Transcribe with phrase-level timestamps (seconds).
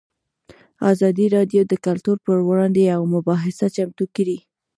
[0.91, 4.37] ازادي راډیو د کلتور پر وړاندې یوه مباحثه چمتو کړې.